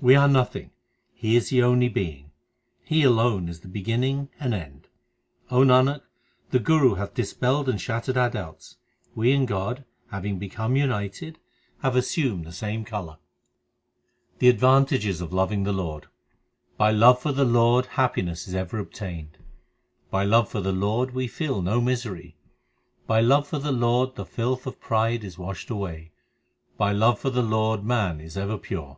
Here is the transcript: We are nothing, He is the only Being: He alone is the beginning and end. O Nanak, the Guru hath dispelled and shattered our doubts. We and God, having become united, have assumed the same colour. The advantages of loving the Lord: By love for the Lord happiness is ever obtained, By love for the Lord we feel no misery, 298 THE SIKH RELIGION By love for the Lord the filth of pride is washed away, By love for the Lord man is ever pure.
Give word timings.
We 0.00 0.16
are 0.16 0.26
nothing, 0.26 0.72
He 1.14 1.36
is 1.36 1.50
the 1.50 1.62
only 1.62 1.88
Being: 1.88 2.32
He 2.84 3.04
alone 3.04 3.48
is 3.48 3.60
the 3.60 3.68
beginning 3.68 4.28
and 4.40 4.52
end. 4.52 4.88
O 5.48 5.60
Nanak, 5.60 6.00
the 6.50 6.58
Guru 6.58 6.94
hath 6.96 7.14
dispelled 7.14 7.68
and 7.68 7.80
shattered 7.80 8.16
our 8.16 8.30
doubts. 8.30 8.78
We 9.14 9.30
and 9.30 9.46
God, 9.46 9.84
having 10.10 10.40
become 10.40 10.74
united, 10.74 11.38
have 11.82 11.94
assumed 11.94 12.44
the 12.46 12.52
same 12.52 12.84
colour. 12.84 13.18
The 14.40 14.48
advantages 14.48 15.20
of 15.20 15.32
loving 15.32 15.62
the 15.62 15.72
Lord: 15.72 16.08
By 16.76 16.90
love 16.90 17.20
for 17.22 17.30
the 17.30 17.44
Lord 17.44 17.86
happiness 17.86 18.48
is 18.48 18.56
ever 18.56 18.80
obtained, 18.80 19.38
By 20.10 20.24
love 20.24 20.48
for 20.48 20.60
the 20.60 20.72
Lord 20.72 21.12
we 21.14 21.28
feel 21.28 21.62
no 21.62 21.80
misery, 21.80 22.34
298 23.06 23.06
THE 23.06 23.14
SIKH 23.14 23.16
RELIGION 23.16 23.28
By 23.28 23.34
love 23.36 23.48
for 23.48 23.58
the 23.60 23.86
Lord 23.86 24.14
the 24.16 24.26
filth 24.26 24.66
of 24.66 24.80
pride 24.80 25.22
is 25.22 25.38
washed 25.38 25.70
away, 25.70 26.10
By 26.76 26.90
love 26.90 27.20
for 27.20 27.30
the 27.30 27.44
Lord 27.44 27.84
man 27.84 28.20
is 28.20 28.36
ever 28.36 28.58
pure. 28.58 28.96